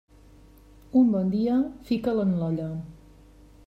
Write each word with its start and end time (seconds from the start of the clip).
Un 1.01 1.13
bon 1.17 1.29
dia, 1.35 1.59
fica'l 1.91 2.27
en 2.27 2.37
l'olla. 2.43 2.71